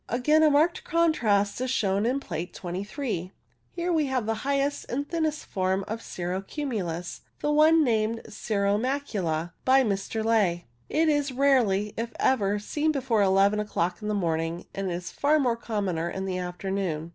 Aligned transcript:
Again, 0.09 0.41
a 0.41 0.49
marked 0.49 0.83
contrast 0.83 1.61
is 1.61 1.69
shown 1.69 2.07
in 2.07 2.19
Plate 2.19 2.55
23, 2.55 3.31
Here 3.69 3.93
we 3.93 4.07
have 4.07 4.25
the 4.25 4.33
highest 4.41 4.87
and 4.89 5.07
thinnest 5.07 5.45
form 5.45 5.85
of 5.87 6.01
cirro 6.01 6.41
cumulus, 6.41 7.21
the 7.41 7.51
one 7.51 7.83
named 7.83 8.21
cirro 8.27 8.79
macula 8.79 9.53
by 9.63 9.83
Mr. 9.83 10.25
Ley. 10.25 10.65
It 10.89 11.07
is 11.07 11.31
rarely, 11.31 11.93
if 11.97 12.13
ever, 12.19 12.57
seen 12.57 12.91
before 12.91 13.21
eleven 13.21 13.59
o'clock 13.59 14.01
in 14.01 14.07
the 14.07 14.15
morning, 14.15 14.65
and 14.73 14.91
is 14.91 15.11
far 15.11 15.37
commoner 15.55 16.09
in 16.09 16.25
the 16.25 16.39
after 16.39 16.71
noon. 16.71 17.09